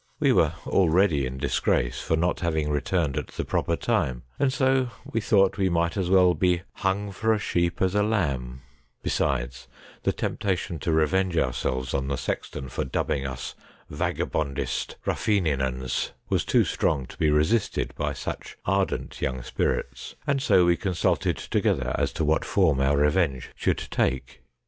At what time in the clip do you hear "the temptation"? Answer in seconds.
10.01-10.79